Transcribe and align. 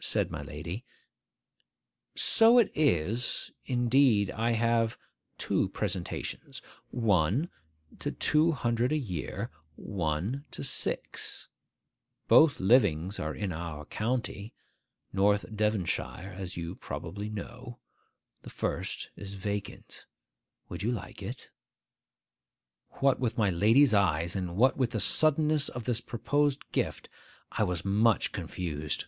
Said 0.00 0.30
my 0.30 0.42
lady, 0.42 0.84
'So 2.14 2.56
it 2.58 2.70
is: 2.72 3.50
indeed 3.66 4.30
I 4.30 4.52
have 4.52 4.96
two 5.38 5.70
presentations,—one 5.70 7.50
to 7.98 8.12
two 8.12 8.52
hundred 8.52 8.92
a 8.92 8.96
year, 8.96 9.50
one 9.74 10.44
to 10.52 10.62
six. 10.62 11.48
Both 12.28 12.60
livings 12.60 13.18
are 13.18 13.34
in 13.34 13.52
our 13.52 13.84
county,—North 13.86 15.46
Devonshire,—as 15.54 16.56
you 16.56 16.76
probably 16.76 17.28
know. 17.28 17.80
The 18.42 18.50
first 18.50 19.10
is 19.16 19.34
vacant. 19.34 20.06
Would 20.68 20.82
you 20.84 20.92
like 20.92 21.22
it?' 21.24 21.50
What 23.00 23.18
with 23.18 23.36
my 23.36 23.50
lady's 23.50 23.92
eyes, 23.92 24.36
and 24.36 24.56
what 24.56 24.76
with 24.76 24.92
the 24.92 25.00
suddenness 25.00 25.68
of 25.68 25.84
this 25.84 26.00
proposed 26.00 26.70
gift, 26.70 27.08
I 27.50 27.64
was 27.64 27.84
much 27.84 28.30
confused. 28.30 29.06